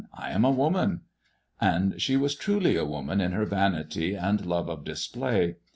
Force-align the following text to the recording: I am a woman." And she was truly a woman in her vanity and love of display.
I 0.15 0.31
am 0.31 0.43
a 0.43 0.49
woman." 0.49 1.01
And 1.59 2.01
she 2.01 2.17
was 2.17 2.33
truly 2.33 2.75
a 2.75 2.85
woman 2.85 3.21
in 3.21 3.33
her 3.33 3.45
vanity 3.45 4.15
and 4.15 4.43
love 4.43 4.67
of 4.67 4.83
display. 4.83 5.57